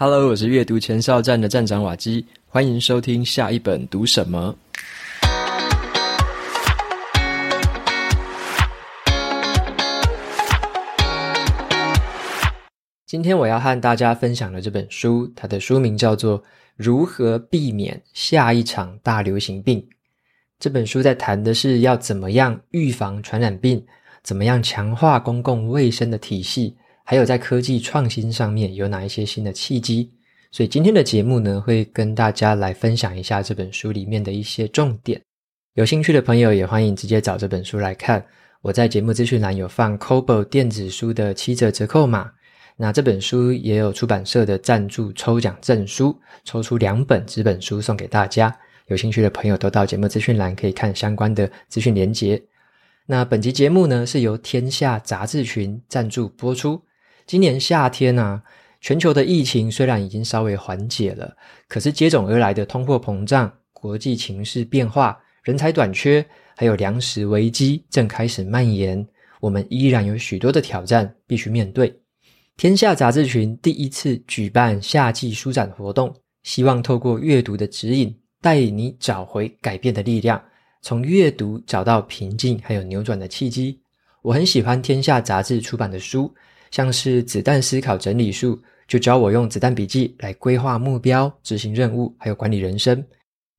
[0.00, 4.54] Hello，我是阅读前哨站的站长瓦基，欢迎收听下一本读什么。
[13.06, 16.40] 今天我要和大家分享的这本书，它的书名叫做
[16.76, 19.80] 《如何避免下一场大流行病》。
[20.60, 23.84] 这本书在谈的是要怎么样预防传染病，
[24.22, 26.76] 怎么样强化公共卫生的体系，
[27.10, 30.12] 还有在科技创新上面有哪一些新的契机。
[30.50, 35.18] 所以今天的节目呢，会跟大家来分享一下这本书里面的一些重点。
[35.72, 38.22] 有兴趣的朋友也欢迎直接找这本书来看。
[38.60, 42.30] 我在节目资讯栏有放 Kobo 电子书的七折折扣码。
[42.76, 48.54] 那这本书也有出版社的赞助抽奖证书，抽出两本纸本书送给大家。
[48.88, 52.42] 有兴趣的朋友都到节目资讯栏可以看相关的资讯连结。
[53.06, 56.82] 那本集节目呢，是由天下杂志群赞助播出。
[57.28, 58.42] 今年夏天啊，
[58.80, 61.36] 全球的疫情虽然已经稍微缓解了，
[61.68, 66.24] 可是接踵而来的通货膨胀、国际情势变化、人才短缺，
[66.56, 69.06] 还有粮食危机正开始蔓延，
[69.40, 71.94] 我们依然有许多的挑战必须面对。
[72.56, 80.42] 天下杂志群第一次举办夏季书展活动，希望透过阅读的指引，带你找回改变的力量，
[80.80, 83.78] 从阅读找到平静，还有扭转的契机。
[84.22, 86.34] 我很喜欢天下杂志出版的书，
[86.70, 93.04] 像是《子弹思考整理术》，就教我用子弹笔记来规划目标、执行任务，还有管理人生。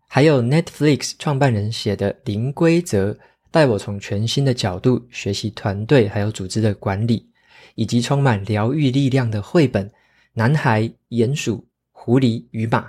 [0.07, 3.11] 还有 Netflix 创办人写的《零规则》，
[3.51, 7.27] 带我从全新的角度学习团队还有组织的管理。
[7.75, 9.87] 以及充满疗愈力量的绘本
[10.33, 12.81] 《男孩、鼹鼠、狐狸与马》，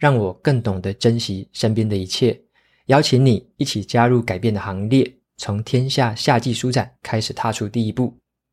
[0.00, 2.36] 让我更懂得珍惜身边的一切。
[2.86, 8.12] 邀请你一起加入改变的行列，从天下夏季书展开始踏出第一步。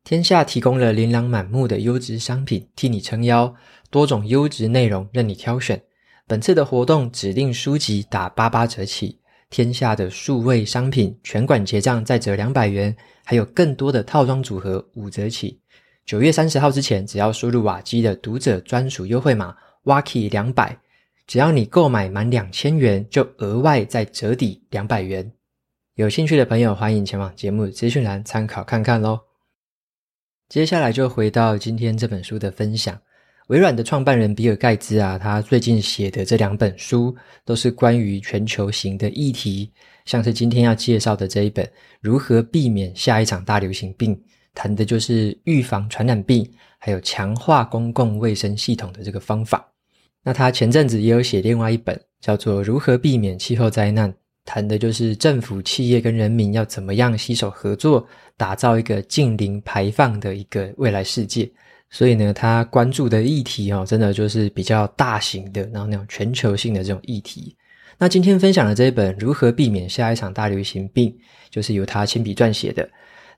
[0.10, 3.54] 天下提供了琳琅满目的优质商品替你撑腰，
[3.92, 5.80] 多种优质内容任你挑选。
[6.26, 9.20] 本次的活动指定书籍打八八折起，
[9.52, 15.60] 天下的数位商品全馆结账再折两百元，还有更多的套装组合五折起。
[16.08, 20.76] 九月三十号之前，只要输入瓦基的读者专属优惠码 “Waki 两百”，
[21.28, 25.32] 只要你购买满两千元，就额外再折抵两百元。
[25.94, 29.29] 有兴趣的朋友，欢迎前往节目资讯栏参考看看喽。
[30.50, 33.00] 接下来就回到今天这本书的分享。
[33.50, 37.16] 微软的创办人比尔盖茨啊，他最近写的这两本书
[37.46, 39.72] 都是关于全球型的议题，
[40.06, 41.64] 像是今天要介绍的这一本
[42.02, 44.16] 《如何避免下一场大流行病》。
[44.56, 49.72] 谈的就是预防传染病，还有强化公共卫生系统的这个方法。
[50.24, 54.12] 那他前阵子也有写另外一本，叫做《如何避免气候灾难》，
[54.52, 58.04] 谈的就是政府、企业跟人民要怎么样携手合作，
[58.36, 61.48] 打造一个近零排放的一个未来世界。
[61.92, 67.56] 所以呢，他关注的议题哦，真的就是比较大型的，然后那种全球性的这种议题。
[68.00, 71.12] 那今天分享的这一本《如何避免下一场大流行病》，
[71.52, 72.90] 就是由他亲笔撰写的。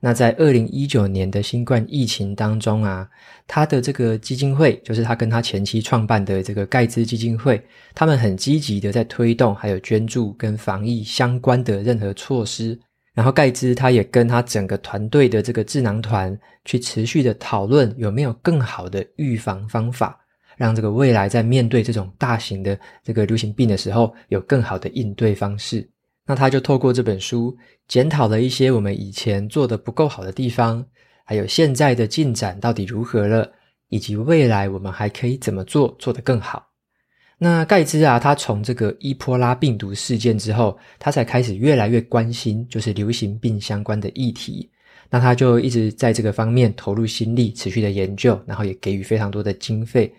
[0.04, 3.08] 那在二零一九年的新冠疫情当中啊，
[3.46, 7.64] 他的这个基金会，就是他跟他前妻创办的这个盖茨基金会，
[7.94, 12.78] 他们很积极的在推动还有捐助跟防疫相关的任何措施。
[13.14, 16.36] 然后盖茨他也跟他整个团队的这个智囊团
[16.66, 20.20] 去持续的讨论有没有更好的预防方法，
[20.58, 25.88] 让这个未来在面对这种大型的这个流行病的时候有更好的应对方式。
[26.26, 30.86] 那他就透过这本书检讨了一些我们以前做的不够好的地方，
[31.26, 33.52] 还有现在的进展到底如何了，
[33.90, 36.68] 以及未来我们还可以怎么做做得更好。
[37.38, 44.70] 那盖茨啊，他从这个伊波拉病毒事件之后，他才开始越来越关心就是流行病相关的议题。
[45.10, 50.14] 那他就一直在这个方面投入心力，持续的研究，然后也给予非常多的经费。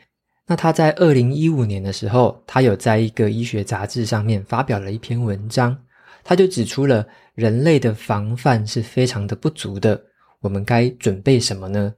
[0.46, 5.78] 那他在二零一五年的时候，他有在一个医学杂志上面发表了一篇文章。
[6.24, 10.00] 他就指出了人类的防范是非常的不足的，
[10.40, 11.92] 我们该准备什么呢？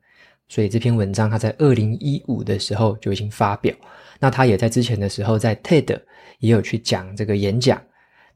[0.48, 3.74] 所以这篇文章他在二零一五的时候就已经发表。
[4.20, 5.98] 那他也在之前的时候在 TED
[6.38, 7.82] 也有去讲这个演讲，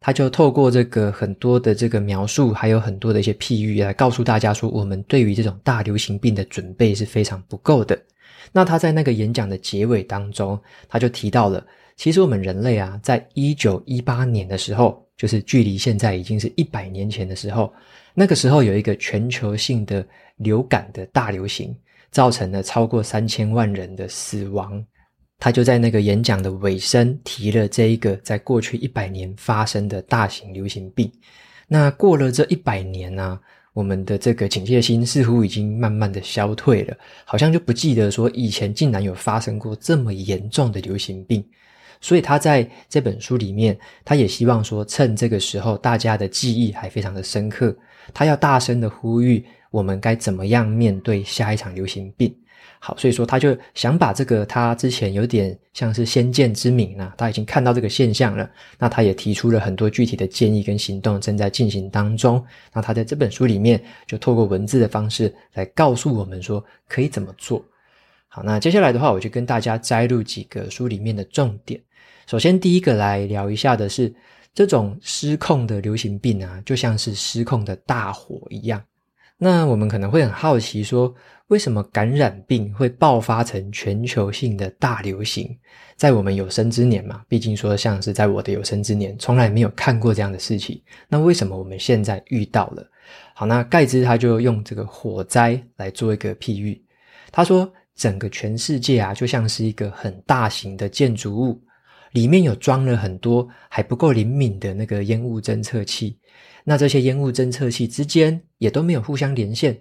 [0.00, 7.98] 他就透过这个很多的这个描述，还有很多的一些譬喻来告诉大家说，我们对于这种大流行病的准备是非常不够的。
[8.52, 10.58] 那他在那个演讲的结尾当中，
[10.88, 11.64] 他就提到了，
[11.96, 15.07] 其实我们人类啊，在一九一八年的时候。
[15.18, 17.70] 就是距离现在已经是一百年前的时候，
[18.14, 20.06] 那个时候有一个全球性的
[20.36, 21.76] 流感的大流行，
[22.10, 24.82] 造成了超过三千万人的死亡。
[25.40, 31.10] 他就在那个演讲的尾声提了这一个在过去一百年发生的大型流行病。
[31.66, 33.38] 那过了这一百年呢、
[33.72, 41.44] 我们的这个警戒心似乎已经慢慢的消退了，好像就不记得说以前竟然有发生过这么严重的流行病。
[42.00, 47.76] 所以他在这本书里面，他也希望说，趁这个时候大家的记忆还非常的深刻，
[48.14, 52.34] 他要大声的呼吁我们该怎么样面对下一场流行病。
[52.80, 58.48] 好，所以说他就想把这个他之前有点像是先见之明啊，他已经看到这个现象了，
[58.78, 62.44] 那他也提出了很多具体的建议跟行动正在进行当中。
[62.72, 67.64] 那他在这本书里面就透过文字的方式来告诉我们说可以怎么做。
[68.28, 71.80] 好，那接下来的话，我就跟大家摘录几个书里面的重点。
[72.28, 74.14] 首先，第一个来聊一下的是，
[74.52, 78.84] 这种失控的流行病啊，就像是失控的大火一样。
[79.38, 81.14] 那我们可能会很好奇说，
[81.46, 85.56] 为什么感染病会爆发成全球性的大流行？
[85.96, 90.78] 在我们有生之年嘛，毕竟说像是在我的有生之年，从来没有看过这样的事情。
[91.08, 92.86] 那为什么我们现在遇到了？
[93.32, 96.78] 好，那盖茨他就用这个火灾来做一个譬喻。
[97.32, 101.58] 他说，整个全世界啊，就像是一个很大型的建筑物。
[102.12, 106.18] 里面有装了很多还不够灵敏的那个烟雾侦测器，
[106.64, 109.78] 那这些烟雾侦测器之间也都没有互相连线。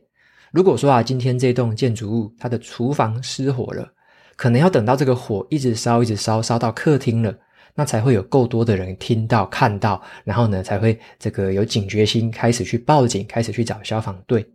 [0.52, 3.92] 如果说啊，今天这栋建筑物它的厨房失火了，
[4.36, 7.38] 可能要等到这个火一直烧一直烧烧到客厅了，
[7.76, 14.46] 那才会有够多的人听到看到，然后呢才会这个有警觉心，开始去报警，开始去找消防队。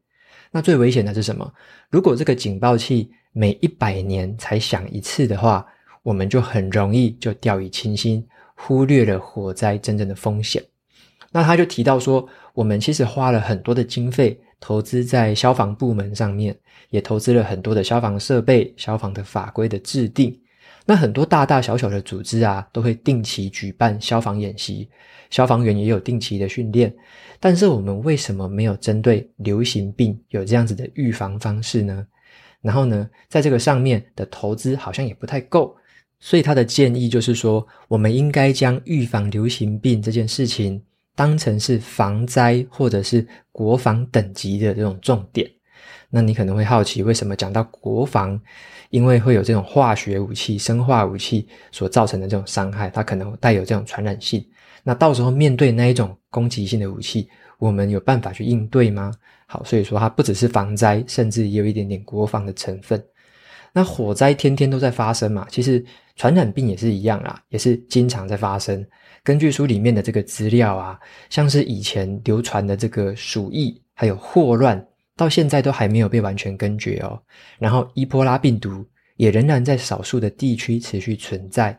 [0.50, 1.52] 那最危险的是什么？
[1.90, 5.66] 如果这个警报器每一百年才响一次的话，
[6.02, 10.62] 我们就很容易就掉以轻心，忽略了火灾真正的风险。
[11.30, 16.54] 那他就提到说，我们其实花了很多的经费投资在消防部门上面，
[16.90, 20.38] 也投资了很多的消防设备、消防的法规的制定。
[20.84, 24.90] 那很多大大小小的组织啊，都会定期举办消防演习，
[25.30, 26.92] 消防员也有定期的训练。
[27.38, 32.06] 但是我们为什么没有针对流行病有这样子的预防方式呢？
[32.60, 35.74] 然后呢，在这个上面的投资好像也不太够。
[36.24, 40.80] 所以他的建议就是说，我们应该将预防流行病这件事情
[41.16, 45.50] 当成是防灾或者是国防等级的这种重点。
[46.08, 48.40] 那你可能会好奇，为什么讲到国防？
[48.90, 54.46] 因为会有这种化学武器、生化武器所造成的这种伤害，它可能带有这种传染性。
[54.84, 57.28] 那到时候面对那一种攻击性的武器，
[57.58, 59.12] 我们有办法去应对吗？
[59.46, 63.02] 好，所以说它不只是防灾，甚至也有一点点国防的成分。
[63.72, 65.82] 那火灾天天都在发生嘛，其实
[66.14, 68.84] 传染病也是一样啦，也是经常在发生。
[69.24, 70.98] 根据书里面的这个资料啊，
[71.30, 74.84] 像是以前流传的这个鼠疫，还有霍乱，
[75.16, 77.18] 到现在都还没有被完全根绝哦。
[77.58, 78.84] 然后伊波拉病毒
[79.16, 81.78] 也仍然在少数的地区持续存在。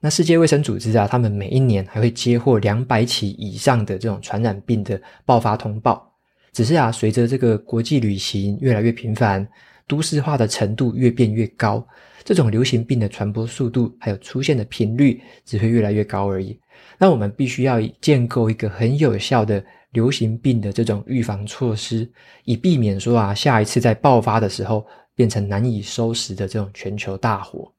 [0.00, 6.06] 那世界卫生组织啊，他们每一年还会接获两百起以上的这种传染病的爆发通报。
[6.52, 9.48] 只是啊，随着这个国际旅行越来越频繁。
[9.90, 11.84] 都市化的程度越变越高，
[12.22, 16.56] 这种流行病的传播速度还有出现的频率只会越来越高而已。
[16.96, 22.08] 那我们必须要建构一个很有效的流行病的这种预防措施，
[22.44, 27.72] 以避免说啊，下一次在爆发的时候变成难以收拾的这种全球大火。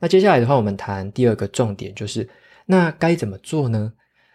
[0.00, 2.28] 那接下来的话，我们谈第二个重点，就是
[2.66, 3.92] 那该怎么做呢？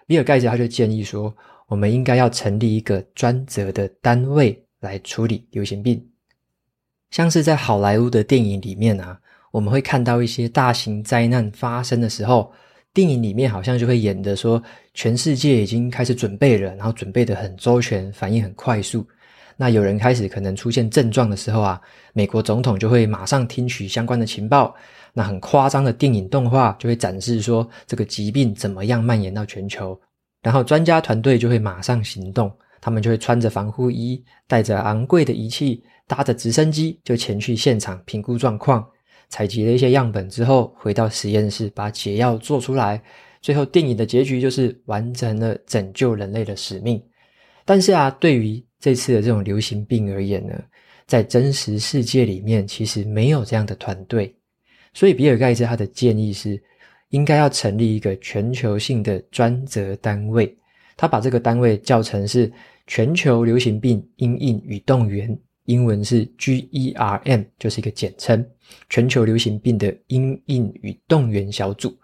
[0.08, 1.36] 比尔盖茨他就建议说，
[1.68, 6.02] 我们应该要成立一个专责的单位来处理流行病。
[7.14, 9.16] 像是在好莱坞的电影里面啊，
[9.52, 12.52] 我们会看到一些大型灾难发生的时候，
[12.92, 14.60] 电影里面好像就会演的说，
[14.96, 19.06] 全世界已经开始准备了，然后准备得很周全，反应很快速。
[19.56, 21.80] 那有人开始可能出现症状的时候啊，
[22.14, 24.74] 美国总统就会马上听取相关的情报。
[25.14, 29.96] 那很夸张的电影动画就会展示说，这个疾病怎么样蔓延到全球，
[30.42, 35.84] 然后专家团队就会马上行动，他们就会穿着防护衣，带着昂贵的仪器。
[36.08, 38.86] 搭着直升机就前去现场评估状况，
[39.30, 43.02] 采集了一些样本之后，回到实验室把解药做出来。
[43.42, 47.04] 最后电影的结局就是完成了拯救人类的使命。
[47.66, 50.62] 但是啊，对于这次的这种流行病而言呢，
[51.06, 54.34] 在真实世界里面其实没有这样的团队。
[54.94, 56.62] 所以比尔盖茨他的建议是，
[57.10, 60.58] 应该要成立一个全球性的专责单位。
[60.96, 62.52] 他把这个单位叫成是
[62.88, 65.38] 全球流行病因应与动员。
[65.66, 68.46] 英文是 GERM，就是一个简称，
[68.90, 71.96] 全球流行病的因应与动员小组。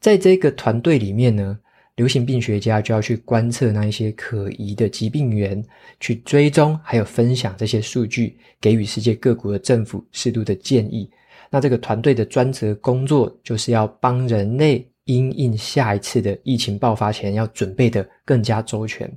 [0.00, 1.58] 在这个团队里面呢，
[1.96, 5.62] 流行病学家就要去观测那一些可疑的疾病源，
[6.00, 11.10] 去追踪还有分享这些数据，给予世界各国的政府适度的建议。
[11.50, 19.10] 那这个团队的专责工作，就是要帮人类因应下一次的疫情爆发前，要准备得更加周全。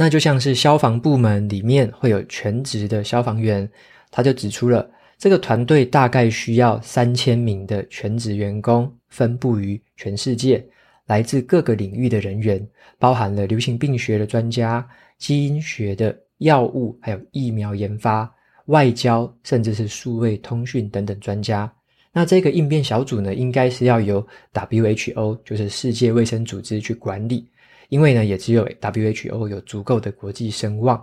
[0.00, 3.68] 那就像是消防部门里面会有全职的消防员，
[4.12, 4.88] 他就指出了
[5.18, 10.64] 这个团队大概需要三千名的全职员工，分布于全世界，
[11.06, 12.64] 来自各个领域的人员，
[12.96, 14.88] 包含了流行病学的专家、
[15.18, 18.32] 基因学的、药物还有疫苗研发、
[18.66, 21.68] 外交，甚至是数位通讯等等专家。
[22.12, 27.48] 那这个应变小组呢，应该是要由 WHO，就是世界卫生组织去管理。
[27.88, 31.02] 因为呢，也只有 WHO 有足够的国际声望。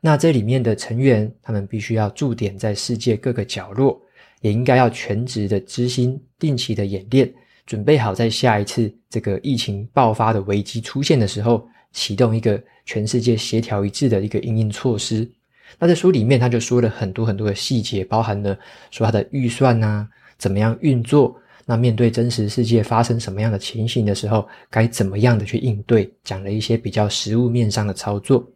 [0.00, 4.00] 那这里面的成员，他们必须要驻点在世界各个角落，
[4.40, 7.32] 也应该要全职的执行定期的演练，
[7.66, 15.30] 准备好在下一次这个疫情爆发的危机出现的时候，启动一个全世界协调一致的一个应应措施。
[15.78, 18.58] 那在书里面，他就说了很多很多的细节，包含了
[18.90, 21.38] 说他的预算啊，怎么样运作。
[21.64, 26.12] 那面对真实世界发生什么样的情形的时候，该怎么样的去应对？
[26.24, 28.46] 讲了一些比较实务面上的操作。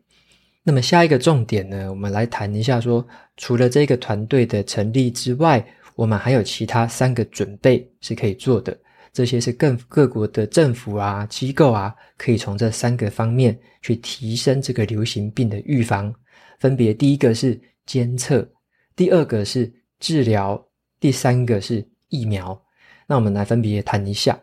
[0.63, 8.77] 那么下一个重点呢，我们来谈一下说，除了这个团队的成立之外，我们还有其他三个准备是可以做的。
[9.13, 16.13] 这些是更各国的政府啊、机构啊，可以从这三个方面去提升这个流行病的预防。
[16.59, 18.47] 分别第一个是监测，
[18.95, 20.63] 第二个是治疗，
[20.99, 22.61] 第三个是疫苗。
[23.07, 24.39] 那我们来分别谈一下。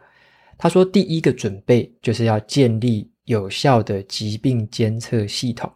[0.57, 5.69] 他说，第一个准备就是要建立有效的疾病监测系统，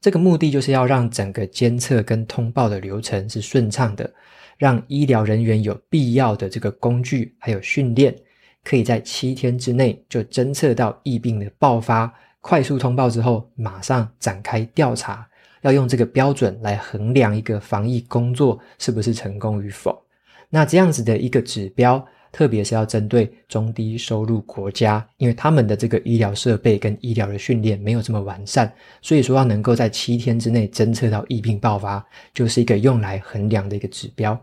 [0.00, 4.10] 这个目的就是要让整个监测跟通报的流程是顺畅的，
[4.56, 8.14] 让医疗人员有必要的这个工具还有训练，
[8.62, 15.28] 可以在七天之内就侦测到疫病的爆发，快速通报之后马上展开调查，
[15.62, 20.00] 要用这个标准来衡量一个防疫工作是不是成功与否。
[20.48, 22.06] 那这样子的一个指标。
[22.34, 34.36] 特别是要针对中低收入国家，因为他们的这个医疗设备跟医疗的训练没有这么完善，所以说要能够在七天之内侦测到疫病爆发，就是一个用来衡量的一个指标。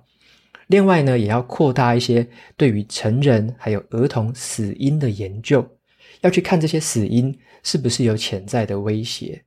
[0.68, 5.68] 另外呢，也要扩大一些对于成人还有儿童死因的研究，
[6.22, 9.44] 要去看这些死因是不是有潜在的威胁。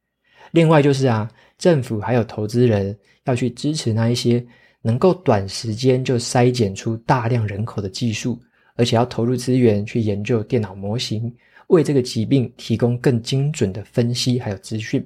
[0.50, 4.44] 另外就是啊，政府还有投资人要去支持那一些。
[4.86, 8.38] 能够短时间就筛检出大量人口的技术，
[8.76, 11.34] 而且要投入资源去研究电脑模型，
[11.68, 15.02] 为这个疾病提供更精准的分析还有资讯。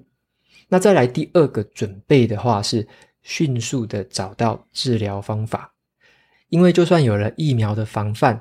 [0.68, 2.84] 那再来第二个准备的话是
[3.22, 5.72] 迅速的找到治疗方法，
[6.48, 8.38] 因为就算有了疫苗的防范，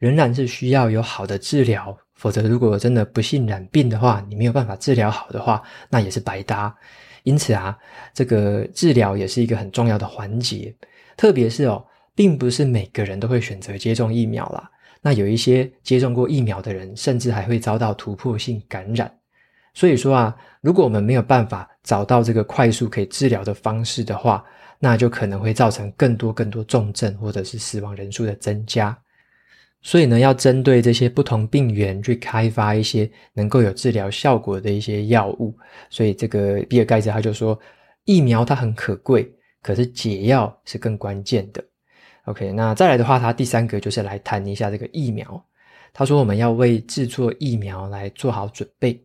[0.00, 6.76] 仍然是需要有好的治疗，否则如果真的不幸染病的话，你没有办法治疗好的话，那也是白搭。
[7.22, 7.76] 因此啊，
[8.14, 10.74] 这个治疗也是一个很重要的环节，
[11.16, 11.84] 特别是哦，
[12.14, 14.70] 并不是每个人都会选择接种疫苗啦。
[15.02, 19.10] 那有一些接种过疫苗的人，甚至还会遭到突破性感染。
[19.72, 24.44] 所以说啊，如果我们没有办法找到这个快速可以治疗的方式的话，
[24.78, 28.96] 那就可能会造成更多更多重症或者是死亡人数的增加。
[29.82, 35.56] 所以呢，要针对这些不同病原去开发一些能够有治疗效果的一些药物。
[35.88, 37.58] 所以这个比尔盖茨他就说，
[38.04, 39.32] 疫苗它很可贵，
[39.62, 41.64] 可是解药是更关键的。
[42.26, 45.42] OK，那再来的话，他第三个就是来谈一下这个疫苗。
[45.94, 49.02] 他说我们要为制作疫苗来做好准备。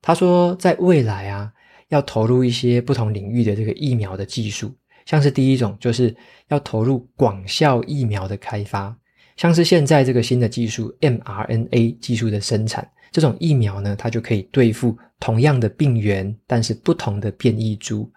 [0.00, 1.52] 他说在未来啊，
[1.88, 4.72] 要投入一些不同领域的这个疫苗的技术，
[5.04, 6.14] 像是第一种就是
[6.48, 8.96] 要投入广效疫苗的开发。
[9.42, 18.08] 像是现在这个新的技术 mRNA 技术的生产，这种疫苗呢，它就可以对付同样的病原，但是不同的变异株，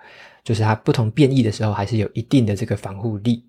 [0.43, 3.43] 就是它不同变异的时候，还是有一定的这个防护力。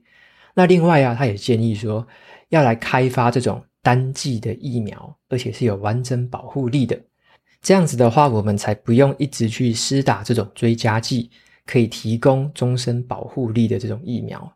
[0.54, 2.06] 那另外啊，他也建议说，
[2.48, 6.98] 要来开发这种单剂的疫苗，而且是有完整保护力的。
[7.60, 11.30] 这样子的话，我们才不用一直去施打这种追加剂，
[11.66, 14.50] 可以提供终身保护力的这种疫苗。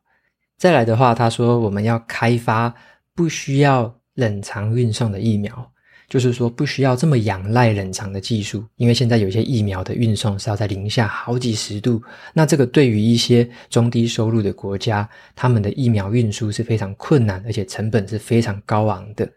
[0.56, 2.74] 再来的话，他说我们要开发。
[3.20, 5.70] 不需要冷藏运送的疫苗，
[6.08, 19.30] 就是说不需要这么仰赖冷藏的技术，因为现在有些疫苗的运送是要在零下好几十度，那这个对于一些中低收入的国家，他们的疫苗运输是非常困难，而且成本是非常高昂的。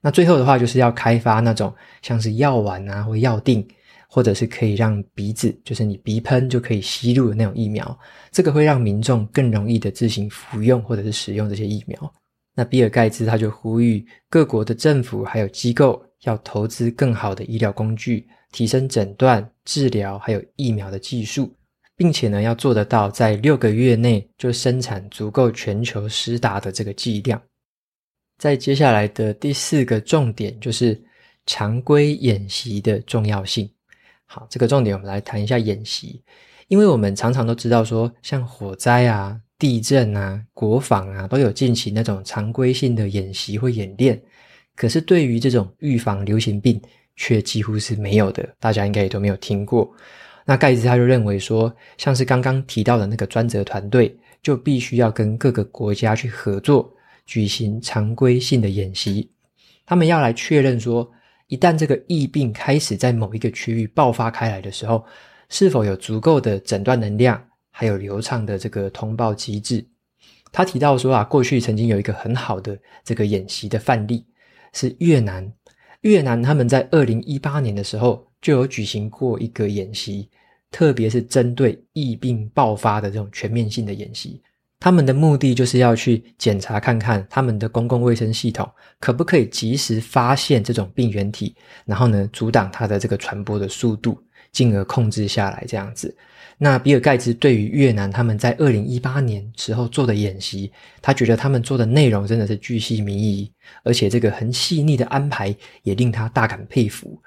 [0.00, 3.66] 那最后的话，就是要开发那种像是药丸啊或药錠，
[4.08, 7.98] 或者是可以让鼻子，就是你鼻喷就可以吸入的那种疫苗，
[8.30, 12.14] 这个会让民众更容易的自行服用或者是使用这些疫苗。
[12.56, 21.54] 那比尔盖茨他就呼吁各国的政府还有机构要投资更好的医疗工具，提升诊断、治疗还有疫苗的技术，
[21.94, 27.40] 并且呢要做得到在六个月内就生产足够全球施打的这个剂量。
[28.38, 30.98] 在接下来的第四个重点就是
[31.44, 33.70] 常规演习的重要性。
[34.24, 36.22] 好，这个重点我们来谈一下演习，
[36.68, 44.20] 因为我们常常都知道说，像火灾啊、地震啊、国防啊，都有进行那种常规性的演习或演练。
[44.74, 46.80] 可是对于这种预防流行病，
[47.16, 48.46] 却几乎是没有的。
[48.60, 49.90] 大家应该也都没有听过。
[50.44, 56.92] 那盖茨他就认为说，像是刚刚提到的那个专责团队，就必须要跟各个国家去合作，
[57.24, 59.28] 举行常规性的演习。
[59.86, 61.10] 他们要来确认说，
[61.48, 65.04] 一旦这个疫病开始在某一个区域爆发开来的时候，
[65.48, 67.42] 是否有足够的诊断能量，
[67.78, 69.86] 还有流畅的这个通报机制。
[70.50, 74.24] 他提到说啊，过去曾经有一个很好的这个演习的范例，
[74.72, 75.52] 是越南。
[76.00, 80.30] 越南他们在二零一八年的时候就有举行过一个演习，
[80.70, 84.40] 特别是针对疫病爆发的这种全面性的演习。
[84.80, 88.66] 他们的目的就是要去检查看看他们的公共卫生系统
[89.00, 91.54] 可不可以及时发现这种病原体，
[91.84, 94.18] 然后呢，阻挡它的这个传播的速度，
[94.50, 96.16] 进而控制下来这样子。
[96.58, 100.72] 那比尔盖茨对于越南他们在二零一八年时候做的演习，
[101.02, 107.20] 他觉得他们做的内容真的是巨细靡遗，而且这个很细腻的安排也令他大感佩服。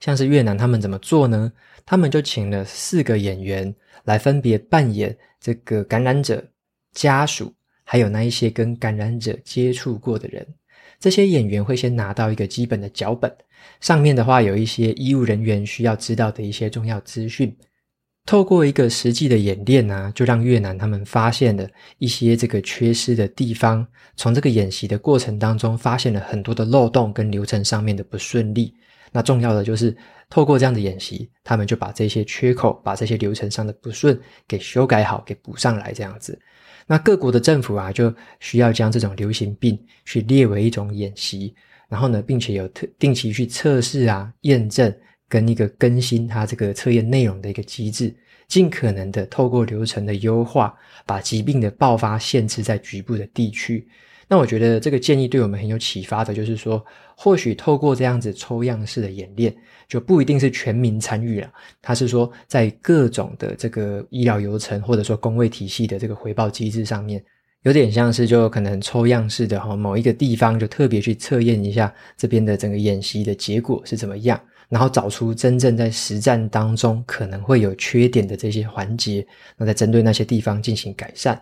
[0.00, 1.52] 像是越南他们怎么做呢？
[1.86, 6.44] 他们就请了四个演员来分别扮演这个感染者。
[6.92, 10.44] 家属还有那一些跟感染者接触过的人，
[10.98, 13.32] 这些演员会先拿到一个基本的脚本，
[13.80, 17.54] 上面的话有一些医务人员需要知道的一些重要资讯。
[18.28, 21.66] 透过一个实际的演练啊，就让越南他们发现了
[21.96, 28.74] 一些这个缺失的地方，从这个演习的过程当中发现了很多的漏洞跟流程上面的不顺利。
[29.12, 29.96] 那重要的就是
[30.28, 36.38] 透过这样的演习，他们就把这些缺口、把这些流程上的不顺给修改好，给补上来，这样子。
[36.86, 41.54] 那各国的政府啊，就需要将这种流行病去列为一种演习，
[41.88, 44.94] 然后呢，并且有特定期去测试啊、验证
[45.28, 48.14] 跟一个更新它这个测验内容的一个机制，
[48.46, 53.86] 尽可能的透过流程的优化，把疾病的爆发限制在局部的地区。
[54.30, 56.84] 那我觉得这个建议对我们很有启发的，就是说，
[57.16, 59.54] 或许透过这样子抽样式的演练，
[59.88, 61.50] 就不一定是全民参与了。
[61.80, 67.24] 他是说，在各种的这个医疗流程或者说工位体系的这个回报机制上面，
[67.62, 79.26] 有点像是就可能抽样式的哈，某一个地方就特别去测验一下这边的整个演习的结果是怎么样，然后找出真正在实战当中可能会有缺点的这些环节，
[79.56, 81.40] 那再针对那些地方进行改善。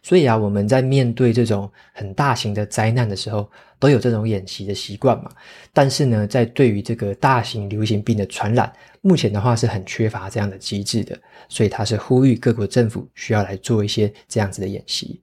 [0.00, 5.30] 所以啊，我们在面对这种很大型的灾难的时候，都有这种演习的习惯嘛。
[5.72, 11.18] 但是呢，在对于这个大型流行病的传染，目前的话是很缺乏这样的机制的。
[11.48, 15.20] 所以他是呼吁各国政府需要来做一些这样子的演习。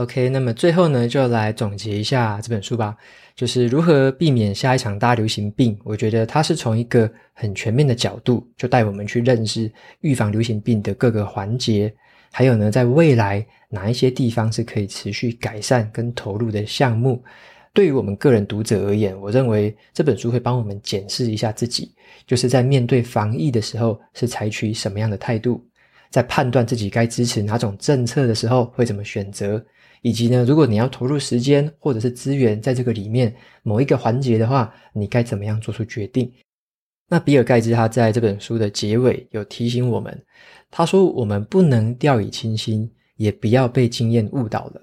[0.00, 2.96] OK，那么最后呢，就来总结一下这本书吧，
[3.36, 5.78] 就是如何避免下一场大流行病。
[5.84, 11.92] 我觉得它是从一个很全面的角度，就带我们去认识预防流行病的各个环节。
[12.32, 17.22] 还有呢，在未来哪一些地方是可以持续改善跟投入的项目？
[17.74, 21.94] 对于我们个人读者而言，我认为这本书会帮我们检视一下自己，
[22.26, 25.62] 就是在面对防疫的时候是采取什么样的态度，
[26.08, 29.62] 在判断自己该支持哪种政策的时候会怎么选择，
[30.02, 36.32] 以及呢，如果你要投入时间或者是资源在这个里面某一个环节的话，你该怎么样做出决定？
[37.08, 40.24] 那比尔盖茨他在这本书的结尾有提醒我们。
[40.70, 44.80] 他说：“我们不能掉以轻心，也不要被经验误导了。”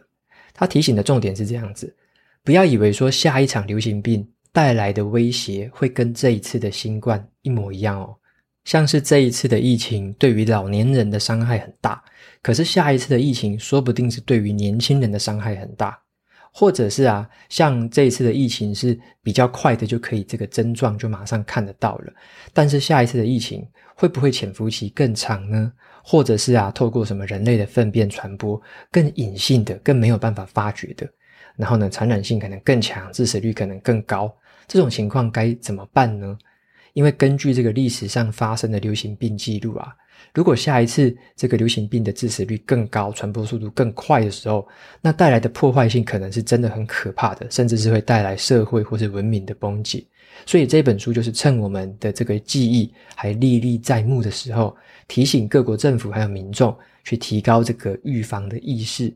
[0.53, 1.95] 他提醒的重点是这样子：
[2.43, 8.13] 不要以为说下一场流行病带来的威胁会跟这一次的新冠一模一样哦。
[8.67, 12.03] 像是这一次的疫情对于老年人的伤害很大，
[12.41, 15.97] 可是下一次的疫情说不定是对于年轻人的伤害很大，
[16.51, 22.11] 或者是啊，像这一次的疫情是比较快的就可以这个症状就马上看得到了，
[22.53, 23.65] 但是下一次的疫情。
[23.99, 25.73] 会不会潜伏期更长呢？
[26.03, 31.09] 或者是啊，透过什么人类的粪便传播，更隐性的、更没有办法发觉的，
[31.55, 34.31] 然后呢，传染性可能更强，致死率可能更高。
[34.67, 36.37] 这种情况该怎么办呢？
[36.97, 39.95] 因为根据这个历史上发生的流行病记录啊，
[40.33, 44.67] 如果下一次这个流行病的致死率更高、传播速度更快的时候，
[44.99, 50.03] 那带来的破坏性可能是真的很可怕的，甚至是会带来社会或是文明的崩解。
[50.43, 54.75] 所以这本书就是趁我们的这个记忆还历历在目的时候，
[55.07, 59.15] 提醒各国政府还有民众去提高这个预防的意识。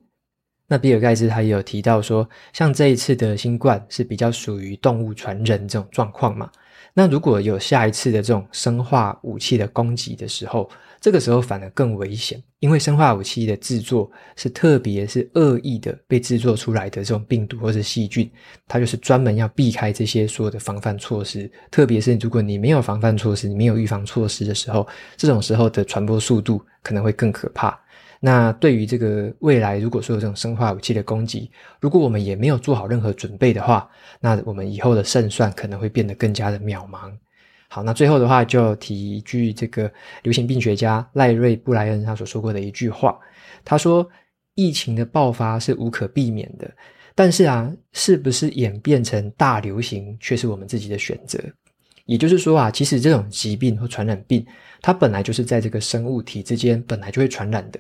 [0.68, 6.48] 那比尔盖茨他也有提到说，像这一次的新冠是比较属于动物传人这种状况嘛。
[6.94, 18.30] 那如果有下一次的这种生化武器的攻击的时候，这个时候反而更危险，因为生化武器的制作是特别是恶意的被制作出来的这种病毒或是细菌，
[18.68, 21.50] 它就是专门要避开这些所有的防范措施。
[21.72, 27.80] 特别是如果你没有防范措施，你没有预防措施的时候，这种时候的传播速度可能会更可怕。
[28.24, 37.12] 那对于这个未来，如果说有这种生化武器的攻击，如果我们也没有做好任何准备的话，那我们以后的胜算可能会变得更加的渺茫。
[37.68, 43.18] 好，那最后的话就提一句这个流行病学家赖瑞布莱恩他所说过的一句话，
[43.66, 44.08] 他说
[44.54, 46.70] ：“疫情的爆发是无可避免的，
[47.16, 51.40] 但是啊，是不是演变成大流行却是我们自己的选择。
[52.06, 54.46] 也就是说啊，其实这种疾病或传染病，
[54.80, 57.80] 它本来就是在这个生物体之间本来就会传染的。”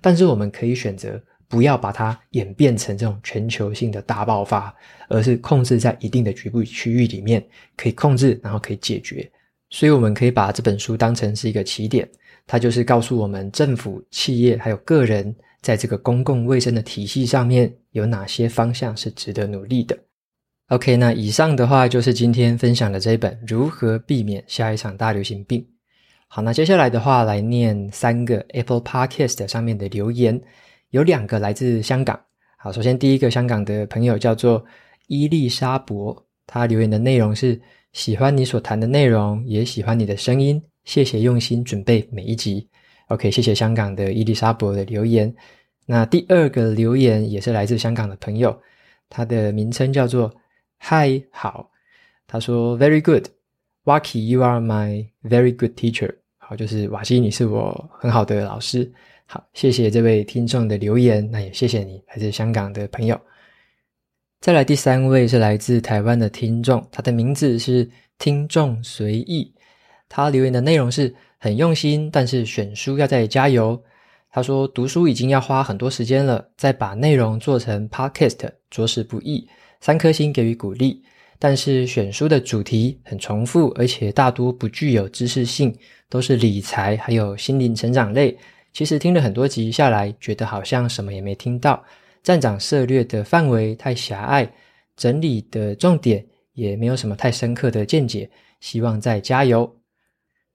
[0.00, 4.74] 但是我们可以选择不要把它演变成这种全球性的大爆发，
[5.08, 7.44] 而是控制在一定的局部区域里面，
[7.76, 9.30] 可以控制，然后可以解决。
[9.68, 12.08] 所以我们可以把这本书当成是一个起点，
[12.46, 19.98] 它就是告诉我们政府、企业还有个人在这个公共卫生的体系上面有哪些方向是值得努力的。
[20.68, 25.60] OK，那以上的话就是今天分享的这一本《如何避免下一场大流行病》。
[26.34, 30.40] 好，那接下来的话来念三个 Apple Podcast 上面的留言，
[30.88, 32.18] 有两个来自香港。
[32.56, 34.64] 好，首先第一个香港的朋友叫做
[35.08, 37.60] 伊丽莎伯，他留言的内容是
[37.92, 42.66] 喜欢你所谈的内容，也喜欢你的声音，谢谢用心准备每一集。
[43.08, 45.30] OK，谢谢香港的伊丽莎伯的留言。
[45.84, 48.58] 那第二个留言也是来自香港的朋友，
[49.10, 50.34] 他的名称叫做
[50.78, 51.70] 嗨好，
[52.26, 56.14] 他说 Very good，Wacky，you are my very good teacher。
[56.56, 58.90] 就是瓦西，你是我很好的老师。
[59.26, 63.18] 好，谢谢这位听众的留言，那也谢谢你，来自香港的朋友。
[64.40, 67.88] 再来第三位是来自台湾的听众，他的名字是
[68.18, 69.54] 听众随意。
[70.08, 73.82] 他留言的内容是很用心，但是选书要再加油。
[74.30, 79.48] 他说读书已经要花很多时间了，再把内容做成 Podcast 着实不易。
[79.80, 81.02] 三颗星给予鼓励。
[81.44, 85.76] 但是选书的主题很重复，而且大多不具有知识性，
[86.08, 88.38] 都是理财还有心灵成长类。
[88.72, 91.84] 其实听了很多集下来，觉得好像什么也没听到。
[92.22, 94.48] 站长涉猎的范围太狭隘，
[94.96, 98.30] 整理的重点也没有什么太深刻的见解。
[98.60, 99.68] 希望再加油。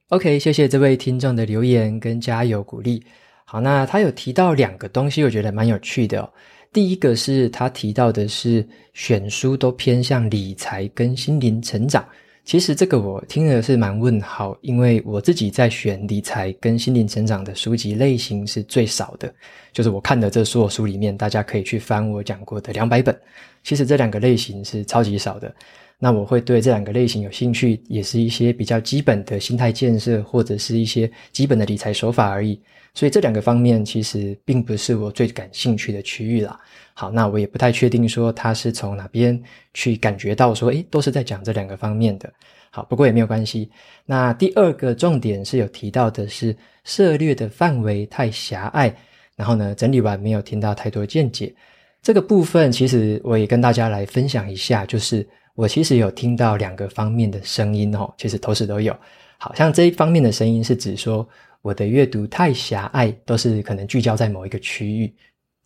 [0.07, 3.03] OK，谢谢这位听众的留言跟加油鼓励。
[3.43, 6.31] 好，那他有提到两个东西，我觉得蛮有趣的哦。
[6.71, 12.07] 第一个是他提到的是选书都偏向理财跟心灵成长，
[12.45, 19.33] 其实这个我听了是蛮问号，因为我自己在选理财跟心灵成长的书籍类型是最少的，
[19.71, 23.17] 就是我看的这所有书里面，大家可以去翻我讲过的两百本，
[23.63, 25.53] 其实这两个类型是超级少的。
[25.99, 32.59] 那我会对这两个类型有兴趣，也是一些比较基本的心态建设，或者是一些基本的理财手法而已。
[32.93, 36.59] 所以这两个方面其实并不是我最感兴趣的区域啦。
[36.93, 39.39] 好，那我也不太确定说他是从哪边
[39.73, 42.31] 去感觉到说，诶，都是在讲这两个方面的。
[42.71, 43.69] 好，不过也没有关系。
[44.05, 48.91] 那第二个重点是有提到的是涉略的范围太狭隘，
[49.35, 51.53] 然后呢，整理完没有听到太多见解。
[52.01, 58.95] 这个部分其实我也跟大家来分享一下，就是我其实有听到两个方面的声音哦，其实同时都有。
[59.39, 61.27] 好像这一方面的声音是指说，
[61.63, 65.11] 我的阅读太狭隘，都是可能聚焦在某一个区域。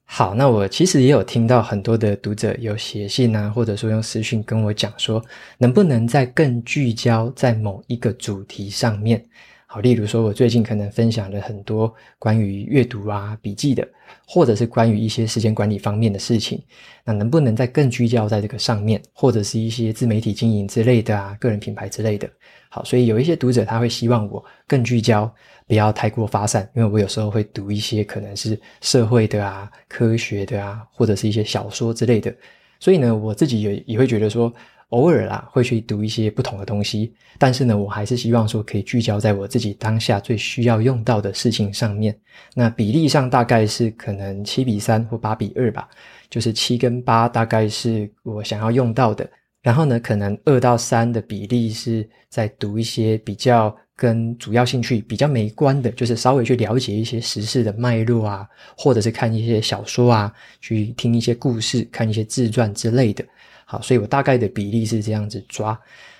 [0.06, 5.21] 好，那我其实也有听到很多的读者有写信啊，或者说用私讯跟我讲说，
[5.58, 9.21] 能不能在更聚焦在某一个主题上面？
[9.73, 13.88] 好，例如说我最近可能分享了很多关于阅读啊、笔记的，
[14.27, 16.62] 或者是关于一些时间管理方面的事情，
[17.05, 22.29] 那能不能再更聚焦在这个上面，或者是一些自媒体经营之类的啊、个人品牌之类的？
[22.67, 25.34] 好，所以有一些读者他会希望我更聚焦，
[25.65, 32.36] 不要太过发散，因为我有时候会读一些可能是社会的啊、科学的啊，或者是一些小说之类的。
[32.77, 34.53] 所以呢，我自己也也会觉得说，
[34.91, 42.17] 偶尔啦会去读一些不同的东西，但是呢，我还是希望说可以聚焦在我自己当下最需要用到的事情上面。
[42.54, 45.88] 那比例上大概是可能七比三或八比二吧，
[46.30, 49.30] 就是七跟八大概是我想要用到的。
[49.62, 63.23] 然后呢，可能二到三的比例是在读一些比较跟主要兴趣比较没关的，就是稍微去了解一些时事的脉络啊，或者是看一些小说啊，去听一些故事，看一些自传之类的。
[63.71, 65.79] 好，所以我大概的比例是这样子抓。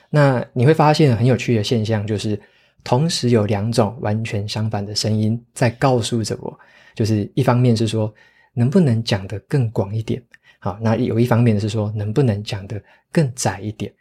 [0.10, 2.40] 那你会发现很有趣的现象，就是
[2.82, 6.58] 同时有两种完全相反的声音在告诉着我，
[6.96, 8.14] 就是一方面是说，
[8.54, 10.24] 能不能讲得更广一点？
[10.60, 13.92] 好，那有一方面是说，能不能讲得更窄一点？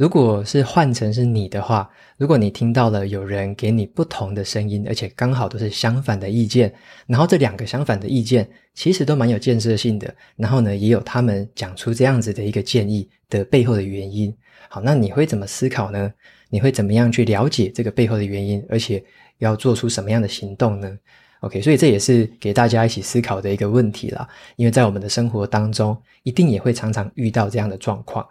[0.00, 1.86] 如果是换成是你的话，
[2.16, 6.72] 如果你听到了有人给你不同的声音，而且刚好都是相反的意见，
[7.06, 14.34] 然后这两个相反的意见其实都蛮有建设性的，然后呢，也有他们讲出这样子的一个建议的背后的原因。
[14.70, 16.10] 好，那你会怎么思考呢？
[16.48, 19.04] 你会怎么样去了解这个背后的原因，而且
[19.36, 20.98] 要做出什么样的行动呢
[21.40, 28.26] ？OK，所以这也是给大家一起思考的一个问题啦，因为在我们的生活当中，一定也会常常遇到这样的状况。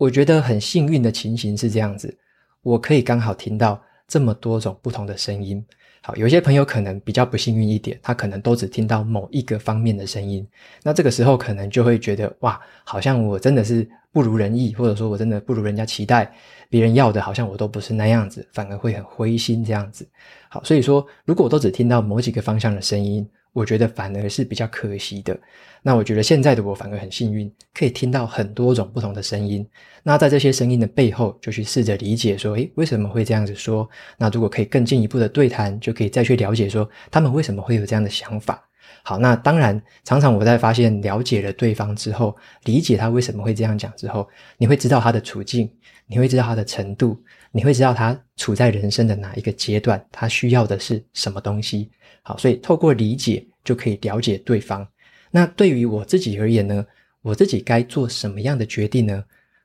[0.00, 2.16] 我觉得很幸运的情形是这样子，
[2.62, 5.62] 我可以刚好听到这么多种不同的声音。
[6.02, 10.46] 好，有些朋友可能比较不幸运一点，他可能都只听到某一个方面的声音。
[10.82, 16.32] 那这个时候可能就会觉得，哇，好像我真的是不如人意，或者说我真的不如人家期待，
[16.70, 20.08] 别人要的好像我都不是那样子，反而会很灰心这样子。
[20.48, 25.38] 好，所以说，如果我都只听到某几个方向的声音，我觉得反而是比较可惜的。
[25.82, 29.66] 那我觉得现在的我反而很幸运，可以听到很多种不同的声音。
[30.02, 33.88] 那在这些声音的背后，就去试着理解说，诶，为什么会这样子说？
[34.18, 38.62] 那如果可以更进一步的对谈，就可以再去了解说，他们为什么会有这样的想法。
[39.02, 45.70] 好，那当然，常常我在发现了解了对方之后，理解他为什么会这样讲之后，你会知道他的处境，
[46.06, 47.20] 你会知道他的程度，
[47.52, 51.90] 你会知道他处在人生的哪一个阶段，他需要的是什么东西。
[52.22, 54.86] 好，所以透过理解就可以了解对方。
[55.30, 56.84] 那对于我自己而言呢，
[57.22, 59.24] 我自己该做什么样的决定呢？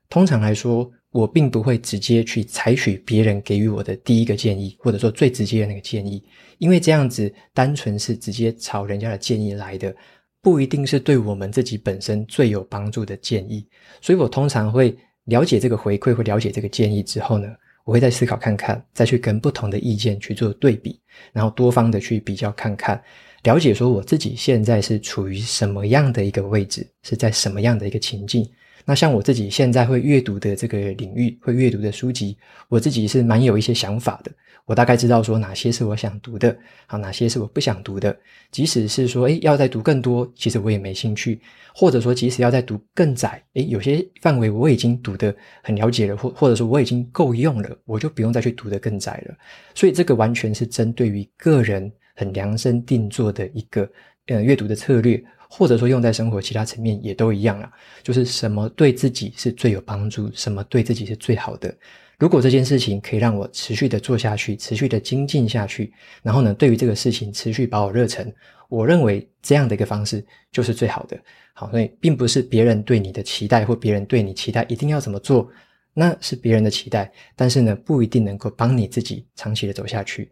[0.09, 6.21] 通常来说，我并不会直接去采取别人给予我的第一个建议，或者说最直接的那个建议，
[6.57, 9.95] 因为这样子单纯是直接朝人家的建议来的，
[10.41, 13.65] 不一定是对我们自己本身最有帮助的建议。
[14.01, 17.47] 所以我通常会了解这个回馈，或了解这个建议之后呢，
[17.85, 20.99] 我会再思考看看，再去跟不同的意见去做对比，
[21.31, 23.01] 然后多方的去比较看看，
[23.43, 28.45] 了解说我自己现在是处于什么样的一个位置，是在什么样的一个情境。
[28.85, 32.37] 那像我自己现在会阅读的这个领域，会阅读的书籍，
[32.69, 34.31] 我自己是蛮有一些想法的。
[34.65, 36.55] 我大概知道说哪些是我想读的，
[36.87, 38.15] 好，哪些是我不想读的。
[38.51, 41.39] 即使是说，诶，要再读更多，其实我也没兴趣。
[41.75, 49.35] 或者说，即使要再读更窄，诶，有些范围我已经读得很了解了，或或者说我已经够用了，我就不用再去读得更窄了。
[49.75, 53.87] 所以这个完全是针对于个人很量身定做的一个
[54.27, 55.23] 呃阅读的策略。
[55.57, 57.71] 或者说用在生活其他层面也都一样啦，
[58.03, 61.73] 就是什么对自己是最有帮助，什么对自己是最好的。
[62.19, 68.33] 如果这件事情可以让我持续的做下去，持续的精进下去，然后呢，对于这个事情持续保有热忱，
[68.67, 71.17] 我认为这样的一个方式就是最好的。
[71.53, 75.49] 好，所以并不是别人对你的期待或别人对你期待一定要怎么做，
[75.93, 80.29] 那是别人的期待，但是呢，不一定能够帮你自己长期的走下去。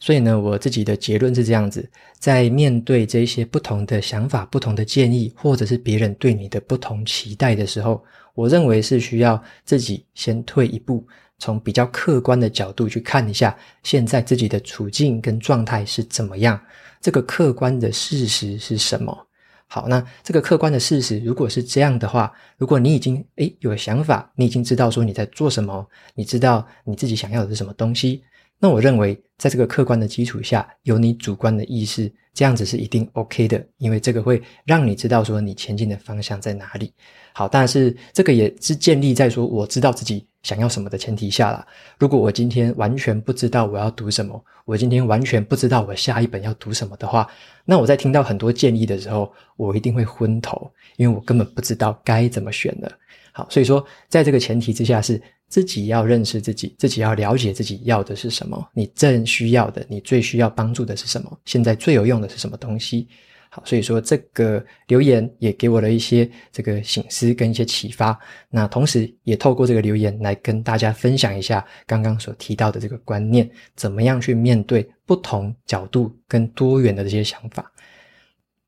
[0.00, 8.02] 所以呢，我自己的结论是这样子：在面对这些不同的想法、不同的建议，或者是别人对你的不同期待的时候，
[8.34, 11.04] 我认为是需要自己先退一步，
[11.38, 16.60] 从比较客观的角度去看一下现在自己的处境跟状态是怎么样。
[17.00, 19.26] 这个客观的事实是什么？
[19.66, 28.22] 好，那这个客观的事实如果是这样的话，如果你已经诶有想法，你已经知道说你在做什么，你知道你自己想要的是什么东西。
[28.60, 36.92] 那我认为，在这个客观的基础下，有你主观的意识，这样子是一定 OK 的，因为这个会让你知道说你前进的方向在哪里。
[37.32, 41.64] 好，但是这个也是建立在说我知道自己想要什么的前提下啦。
[41.98, 47.28] 如果我今天完全不知道我要读什么，我今天完全不知道我下一本要读什么的话，
[47.64, 52.90] 那我在听到很多建议的时候，我一定会昏头，因为我根本不知道该怎么选了。
[53.30, 55.22] 好，所以说，在这个前提之下是。
[55.48, 63.08] 自己要认识自己，自己要了解自己要的是什么，你正需要的，你最需要帮助的是什么，现在最有用的是什么东西。
[63.50, 68.18] 好，所以说这个留言也给我了一些这个醒思跟一些启发。
[68.50, 77.72] 那同时也透过这个留言来跟大家分享一下刚刚所提到的这个观念，怎么样去面对不同角度跟多元的这些想法。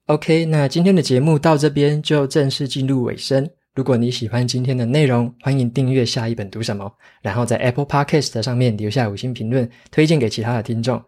[0.06, 3.46] OK，那今天的节目到这边就正式进入尾声。
[3.72, 11.00] 如果你喜欢今天的内容，欢迎订阅下一本读什么，然后在 Apple Podcast 上面留下五星评论，推荐给其他的听众。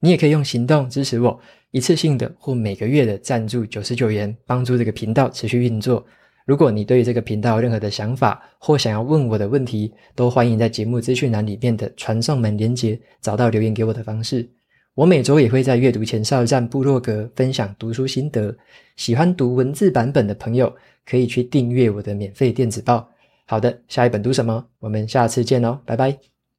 [0.00, 1.38] 你也可以用行动支持我，
[1.70, 6.04] 一次性的或每个月的赞助九十九元，帮助这个频道持续运作。
[6.46, 14.50] 如果你对于这个频道有任何的想法或想要问我的问题，都欢迎在节目资讯栏里面的传送门连接找到留言给我的方式。
[14.94, 18.54] 我每周也会在阅读前哨站部落格分享读书心得，
[18.96, 20.74] 喜欢读文字版本的朋友，
[21.06, 23.08] 可以去订阅我的免费电子报。
[23.46, 24.66] 好的，下一本读什么？
[24.80, 26.39] 我们下次见哦，拜拜。